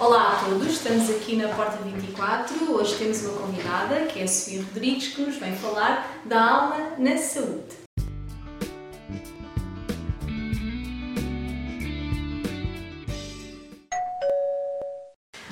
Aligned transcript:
Olá 0.00 0.34
a 0.34 0.44
todos, 0.44 0.74
estamos 0.74 1.10
aqui 1.10 1.34
na 1.34 1.48
Porta 1.48 1.76
24. 1.82 2.72
Hoje 2.72 2.94
temos 2.94 3.20
uma 3.24 3.40
convidada 3.40 4.06
que 4.06 4.20
é 4.20 4.22
a 4.22 4.28
Sofia 4.28 4.62
Rodrigues 4.62 5.08
que 5.08 5.22
nos 5.22 5.34
vem 5.38 5.56
falar 5.56 6.20
da 6.24 6.40
alma 6.40 6.92
na 6.98 7.16
saúde. 7.18 7.77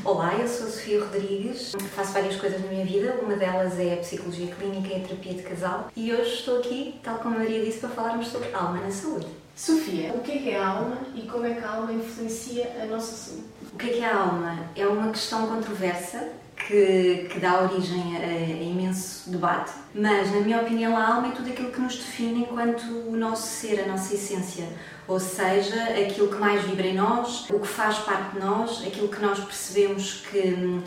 Olá, 0.07 0.37
eu 0.37 0.47
sou 0.47 0.69
a 0.69 0.71
Sofia 0.71 1.01
Rodrigues, 1.01 1.73
faço 1.97 2.13
várias 2.13 2.37
coisas 2.37 2.63
na 2.63 2.69
minha 2.69 2.87
vida, 2.87 3.19
uma 3.21 3.35
delas 3.35 3.77
é 3.77 3.95
a 3.95 3.97
psicologia 3.97 4.55
clínica 4.55 4.87
e 4.95 5.03
a 5.03 5.05
terapia 5.05 5.35
de 5.35 5.43
casal 5.43 5.91
e 5.97 6.15
hoje 6.15 6.35
estou 6.35 6.61
aqui, 6.61 6.95
tal 7.03 7.19
como 7.19 7.35
a 7.35 7.39
Maria 7.41 7.65
disse, 7.65 7.81
para 7.81 7.89
falarmos 7.89 8.29
sobre 8.29 8.55
alma 8.55 8.81
na 8.83 8.91
saúde. 8.93 9.27
Sofia, 9.57 10.13
o 10.15 10.21
que 10.21 10.31
é, 10.31 10.39
que 10.39 10.51
é 10.51 10.61
a 10.61 10.69
alma 10.69 10.99
e 11.13 11.23
como 11.23 11.45
é 11.45 11.55
que 11.55 11.65
a 11.65 11.71
alma 11.71 11.93
influencia 11.93 12.71
a 12.81 12.87
nossa 12.87 13.17
saúde? 13.17 13.47
O 13.75 13.77
que 13.77 13.91
é 13.91 13.93
que 13.95 14.01
é 14.01 14.07
a 14.07 14.17
alma? 14.17 14.71
É 14.77 14.87
uma 14.87 15.11
questão 15.11 15.49
controversa 15.49 16.29
que, 16.57 17.27
que 17.29 17.41
dá 17.41 17.63
origem 17.63 18.17
a, 18.17 18.21
a, 18.21 18.63
imenso 18.63 19.06
debate, 19.47 19.73
mas, 19.95 20.33
na 20.33 20.41
minha 20.41 20.61
opinião, 20.61 20.97
a 20.97 21.15
alma 21.15 21.29
é 21.29 21.31
tudo 21.31 21.49
aquilo 21.49 21.71
que 21.71 21.81
nos 21.81 21.97
define 21.97 22.41
enquanto 22.41 22.83
o 23.09 23.17
nosso 23.17 23.47
ser, 23.47 23.81
a 23.81 23.87
nossa 23.87 24.15
essência. 24.15 24.67
Ou 25.07 25.21
seja, 25.21 25.85
aquilo 25.85 26.29
que 26.29 26.37
mais 26.37 26.63
vibra 26.65 26.87
em 26.87 26.95
nós, 26.95 27.49
o 27.51 27.61
que 27.61 27.67
faz 27.67 27.99
parte 27.99 28.35
de 28.35 28.41
nós, 28.41 28.85
aquilo 28.85 29.09
que 29.09 29.21
nós 29.21 29.39
percebemos 29.39 30.25
que, 30.31 30.83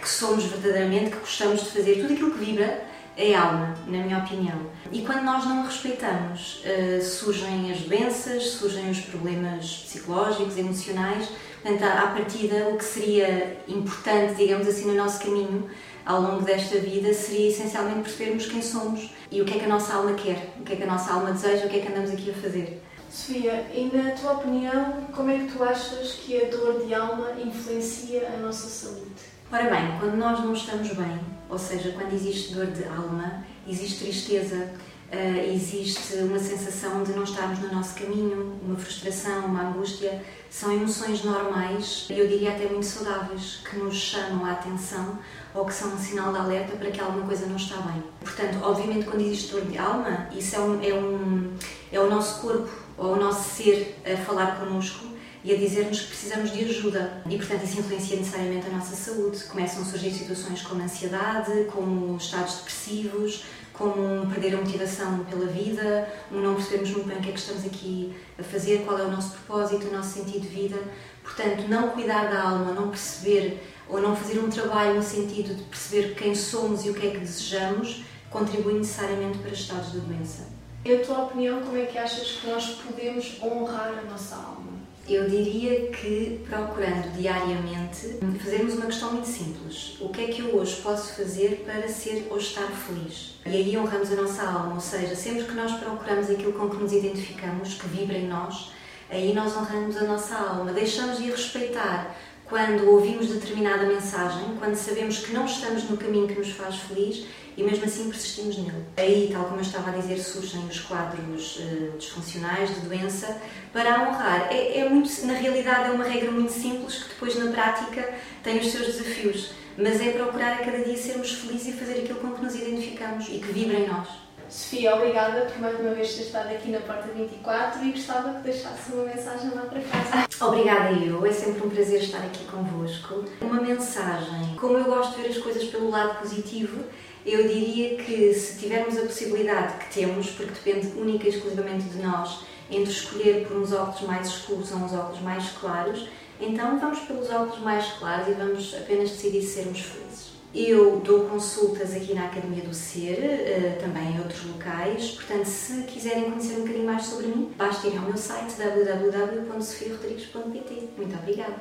que 0.00 0.08
somos 0.08 0.44
verdadeiramente, 0.44 1.10
que 1.10 1.18
gostamos 1.18 1.64
de 1.64 1.70
fazer, 1.70 2.00
tudo 2.00 2.12
aquilo 2.12 2.30
que 2.30 2.44
vibra 2.44 2.84
é 3.16 3.34
alma, 3.34 3.74
na 3.86 3.98
minha 3.98 4.18
opinião. 4.18 4.58
E 4.92 5.02
quando 5.02 5.24
nós 5.24 5.44
não 5.46 5.62
a 5.62 5.64
respeitamos, 5.64 6.62
uh, 6.64 7.02
surgem 7.02 7.72
as 7.72 7.80
doenças, 7.80 8.50
surgem 8.50 8.90
os 8.90 9.00
problemas 9.00 9.84
psicológicos, 9.86 10.56
emocionais. 10.56 11.28
Portanto, 11.66 11.82
à 11.82 12.06
partida, 12.06 12.68
o 12.68 12.78
que 12.78 12.84
seria 12.84 13.56
importante, 13.66 14.36
digamos 14.36 14.68
assim, 14.68 14.86
no 14.86 14.94
nosso 14.94 15.20
caminho 15.20 15.68
ao 16.04 16.22
longo 16.22 16.42
desta 16.42 16.78
vida 16.78 17.12
seria 17.12 17.48
essencialmente 17.48 18.02
percebermos 18.02 18.46
quem 18.46 18.62
somos 18.62 19.10
e 19.32 19.42
o 19.42 19.44
que 19.44 19.56
é 19.56 19.58
que 19.58 19.64
a 19.64 19.68
nossa 19.68 19.94
alma 19.94 20.14
quer, 20.14 20.54
o 20.60 20.62
que 20.62 20.74
é 20.74 20.76
que 20.76 20.84
a 20.84 20.86
nossa 20.86 21.12
alma 21.12 21.32
deseja, 21.32 21.66
o 21.66 21.68
que 21.68 21.78
é 21.78 21.80
que 21.80 21.88
andamos 21.88 22.12
aqui 22.12 22.30
a 22.30 22.34
fazer. 22.34 22.80
Sofia, 23.10 23.66
e 23.74 23.90
na 23.92 24.12
tua 24.12 24.34
opinião, 24.34 25.08
como 25.12 25.28
é 25.28 25.38
que 25.38 25.52
tu 25.52 25.64
achas 25.64 26.12
que 26.12 26.40
a 26.40 26.48
dor 26.48 26.86
de 26.86 26.94
alma 26.94 27.32
influencia 27.32 28.28
a 28.28 28.36
nossa 28.36 28.68
saúde? 28.68 29.10
Ora 29.50 29.64
bem, 29.64 29.98
quando 29.98 30.14
nós 30.14 30.38
não 30.38 30.52
estamos 30.52 30.90
bem, 30.90 31.18
ou 31.50 31.58
seja, 31.58 31.90
quando 31.98 32.12
existe 32.12 32.54
dor 32.54 32.66
de 32.66 32.84
alma, 32.84 33.44
existe 33.66 34.04
tristeza, 34.04 34.70
uh, 35.12 35.52
existe 35.52 36.16
uma 36.16 36.38
sensação 36.38 37.02
de 37.02 37.12
não 37.12 37.24
estarmos 37.24 37.58
no 37.60 37.72
nosso 37.72 37.94
caminho, 37.94 38.58
uma 38.62 38.76
frustração, 38.76 39.46
uma 39.46 39.68
angústia, 39.68 40.22
são 40.50 40.72
emoções 40.72 41.22
normais, 41.24 42.06
eu 42.08 42.26
diria 42.26 42.50
até 42.50 42.66
muito 42.66 42.86
saudáveis, 42.86 43.60
que 43.68 43.76
nos 43.76 43.96
chamam 43.96 44.44
a 44.44 44.52
atenção 44.52 45.18
ou 45.54 45.64
que 45.64 45.72
são 45.72 45.92
um 45.92 45.98
sinal 45.98 46.32
de 46.32 46.38
alerta 46.38 46.76
para 46.76 46.90
que 46.90 47.00
alguma 47.00 47.26
coisa 47.26 47.46
não 47.46 47.56
está 47.56 47.76
bem. 47.78 48.02
Portanto, 48.20 48.58
obviamente, 48.62 49.06
quando 49.06 49.20
existe 49.20 49.52
dor 49.52 49.62
de 49.62 49.78
alma, 49.78 50.28
isso 50.34 50.56
é, 50.56 50.60
um, 50.60 50.82
é, 50.82 50.94
um, 50.94 51.52
é 51.92 52.00
o 52.00 52.08
nosso 52.08 52.40
corpo 52.40 52.70
ou 52.96 53.14
o 53.14 53.16
nosso 53.16 53.50
ser 53.50 53.98
a 54.04 54.16
falar 54.16 54.58
connosco 54.58 55.06
e 55.46 55.54
a 55.54 55.56
dizer-nos 55.56 56.00
que 56.00 56.08
precisamos 56.08 56.52
de 56.52 56.64
ajuda. 56.64 57.22
E, 57.30 57.36
portanto, 57.36 57.64
isso 57.64 57.78
influencia 57.78 58.16
necessariamente 58.16 58.66
a 58.66 58.70
nossa 58.70 58.96
saúde. 58.96 59.44
Começam 59.44 59.82
a 59.82 59.84
surgir 59.84 60.10
situações 60.10 60.62
como 60.62 60.82
ansiedade, 60.82 61.66
como 61.72 62.16
estados 62.16 62.56
depressivos, 62.56 63.44
como 63.76 64.26
perder 64.30 64.54
a 64.54 64.58
motivação 64.58 65.24
pela 65.24 65.46
vida, 65.46 66.08
não 66.30 66.54
percebermos 66.54 66.90
muito 66.92 67.08
bem 67.08 67.18
o 67.18 67.20
que 67.20 67.28
é 67.28 67.32
que 67.32 67.38
estamos 67.38 67.64
aqui 67.64 68.16
a 68.38 68.42
fazer, 68.42 68.84
qual 68.84 68.98
é 68.98 69.02
o 69.02 69.10
nosso 69.10 69.32
propósito, 69.32 69.88
o 69.88 69.92
nosso 69.92 70.14
sentido 70.14 70.40
de 70.40 70.48
vida. 70.48 70.78
Portanto, 71.22 71.68
não 71.68 71.90
cuidar 71.90 72.30
da 72.30 72.42
alma, 72.42 72.72
não 72.72 72.88
perceber 72.88 73.62
ou 73.88 74.00
não 74.00 74.16
fazer 74.16 74.38
um 74.38 74.48
trabalho 74.48 74.94
no 74.94 75.02
sentido 75.02 75.54
de 75.54 75.62
perceber 75.64 76.14
quem 76.14 76.34
somos 76.34 76.84
e 76.86 76.90
o 76.90 76.94
que 76.94 77.06
é 77.06 77.10
que 77.10 77.18
desejamos, 77.18 78.02
contribui 78.30 78.74
necessariamente 78.74 79.38
para 79.38 79.50
estados 79.50 79.92
de 79.92 80.00
doença. 80.00 80.48
E 80.84 80.94
a 80.94 81.04
tua 81.04 81.24
opinião, 81.24 81.60
como 81.60 81.76
é 81.76 81.84
que 81.84 81.98
achas 81.98 82.32
que 82.32 82.46
nós 82.46 82.66
podemos 82.76 83.38
honrar 83.42 83.98
a 83.98 84.02
nossa 84.02 84.36
alma? 84.36 84.72
Eu 85.08 85.28
diria 85.28 85.86
que 85.92 86.44
procurando 86.48 87.16
diariamente 87.16 88.18
fazermos 88.42 88.74
uma 88.74 88.86
questão 88.86 89.12
muito 89.12 89.28
simples. 89.28 89.96
O 90.00 90.08
que 90.08 90.24
é 90.24 90.26
que 90.26 90.40
eu 90.40 90.56
hoje 90.56 90.82
posso 90.82 91.14
fazer 91.14 91.62
para 91.64 91.86
ser 91.86 92.26
ou 92.28 92.38
estar 92.38 92.66
feliz? 92.72 93.36
E 93.46 93.50
aí 93.50 93.78
honramos 93.78 94.10
a 94.10 94.16
nossa 94.16 94.42
alma, 94.42 94.74
ou 94.74 94.80
seja, 94.80 95.14
sempre 95.14 95.44
que 95.44 95.52
nós 95.52 95.72
procuramos 95.78 96.28
aquilo 96.28 96.54
com 96.54 96.68
que 96.68 96.76
nos 96.76 96.92
identificamos, 96.92 97.74
que 97.74 97.86
vibra 97.86 98.18
em 98.18 98.26
nós, 98.26 98.72
aí 99.08 99.32
nós 99.32 99.56
honramos 99.56 99.96
a 99.96 100.04
nossa 100.04 100.34
alma. 100.36 100.72
Deixamos 100.72 101.18
de 101.18 101.30
respeitar 101.30 102.16
quando 102.48 102.88
ouvimos 102.90 103.28
determinada 103.28 103.86
mensagem, 103.86 104.56
quando 104.58 104.76
sabemos 104.76 105.18
que 105.18 105.32
não 105.32 105.46
estamos 105.46 105.88
no 105.90 105.96
caminho 105.96 106.28
que 106.28 106.38
nos 106.38 106.50
faz 106.50 106.76
feliz 106.76 107.26
e 107.56 107.62
mesmo 107.62 107.84
assim 107.84 108.08
persistimos 108.08 108.58
nele. 108.58 108.84
Aí, 108.96 109.30
tal 109.32 109.44
como 109.44 109.56
eu 109.56 109.62
estava 109.62 109.90
a 109.90 109.94
dizer, 109.94 110.18
surgem 110.18 110.64
os 110.66 110.80
quadros 110.80 111.56
uh, 111.56 111.98
disfuncionais 111.98 112.74
de 112.74 112.80
doença 112.80 113.40
para 113.72 114.02
honrar. 114.02 114.48
É, 114.52 114.78
é, 114.78 114.88
muito, 114.88 115.10
na 115.26 115.32
realidade, 115.32 115.88
é 115.88 115.92
uma 115.92 116.04
regra 116.04 116.30
muito 116.30 116.52
simples 116.52 117.02
que 117.02 117.08
depois 117.08 117.36
na 117.36 117.50
prática 117.50 118.14
tem 118.42 118.58
os 118.58 118.70
seus 118.70 118.86
desafios, 118.86 119.52
mas 119.76 120.00
é 120.00 120.10
procurar 120.10 120.54
a 120.54 120.58
cada 120.58 120.78
dia 120.78 120.96
sermos 120.96 121.32
felizes 121.32 121.68
e 121.68 121.72
fazer 121.72 122.00
aquilo 122.00 122.20
com 122.20 122.32
que 122.32 122.42
nos 122.42 122.54
identificamos 122.54 123.26
e 123.28 123.38
que 123.38 123.52
vibra 123.52 123.78
em 123.78 123.88
nós. 123.88 124.25
Sofia, 124.48 124.94
obrigada 124.94 125.40
por 125.46 125.58
mais 125.60 125.78
uma 125.80 125.90
vez 125.90 126.14
ter 126.14 126.22
estado 126.22 126.50
aqui 126.50 126.70
na 126.70 126.78
Porta 126.78 127.08
24 127.12 127.84
e 127.84 127.90
gostava 127.90 128.34
que 128.34 128.42
deixasse 128.42 128.92
uma 128.92 129.04
mensagem 129.04 129.50
lá 129.50 129.62
para 129.62 129.80
casa. 129.80 130.46
Obrigada 130.46 130.92
eu, 130.92 131.26
é 131.26 131.32
sempre 131.32 131.66
um 131.66 131.70
prazer 131.70 132.00
estar 132.00 132.18
aqui 132.18 132.44
convosco. 132.44 133.24
Uma 133.40 133.60
mensagem, 133.60 134.54
como 134.56 134.78
eu 134.78 134.84
gosto 134.84 135.16
de 135.16 135.22
ver 135.22 135.30
as 135.30 135.38
coisas 135.38 135.64
pelo 135.64 135.90
lado 135.90 136.20
positivo, 136.20 136.84
eu 137.24 137.48
diria 137.48 137.96
que 137.96 138.32
se 138.34 138.60
tivermos 138.60 138.96
a 138.96 139.02
possibilidade 139.02 139.84
que 139.84 140.00
temos, 140.00 140.30
porque 140.30 140.52
depende 140.52 140.96
única 140.96 141.26
e 141.26 141.30
exclusivamente 141.30 141.84
de 141.84 142.00
nós, 142.00 142.44
entre 142.70 142.92
escolher 142.92 143.46
por 143.46 143.56
uns 143.56 143.72
óculos 143.72 144.02
mais 144.02 144.28
escuros 144.28 144.70
ou 144.70 144.78
uns 144.78 144.92
óculos 144.92 145.20
mais 145.22 145.50
claros, 145.60 146.08
então 146.40 146.78
vamos 146.78 147.00
pelos 147.00 147.28
óculos 147.30 147.58
mais 147.60 147.84
claros 147.94 148.28
e 148.28 148.32
vamos 148.32 148.74
apenas 148.74 149.10
decidir 149.10 149.42
sermos 149.42 149.80
felizes. 149.80 150.35
Eu 150.58 151.00
dou 151.00 151.28
consultas 151.28 151.94
aqui 151.94 152.14
na 152.14 152.24
Academia 152.24 152.64
do 152.64 152.72
Ser, 152.72 153.22
eh, 153.22 153.76
também 153.78 154.14
em 154.14 154.20
outros 154.20 154.42
locais, 154.46 155.10
portanto, 155.10 155.44
se 155.44 155.82
quiserem 155.82 156.30
conhecer 156.30 156.54
um 156.54 156.60
bocadinho 156.60 156.86
mais 156.86 157.04
sobre 157.04 157.26
mim, 157.26 157.52
basta 157.58 157.86
ir 157.86 157.98
ao 157.98 158.04
meu 158.04 158.16
site 158.16 158.54
www.sofiarodrigues.pt. 158.54 160.88
Muito 160.96 161.14
obrigada! 161.14 161.56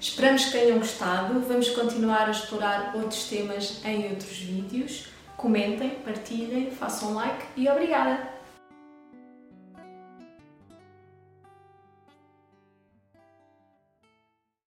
Esperamos 0.00 0.44
que 0.44 0.52
tenham 0.52 0.78
gostado. 0.78 1.40
Vamos 1.40 1.70
continuar 1.70 2.28
a 2.28 2.30
explorar 2.30 2.92
outros 2.94 3.24
temas 3.24 3.84
em 3.84 4.10
outros 4.10 4.38
vídeos. 4.38 5.08
Comentem, 5.36 5.90
partilhem, 6.04 6.70
façam 6.70 7.14
like 7.14 7.46
e 7.56 7.68
obrigada! 7.68 8.35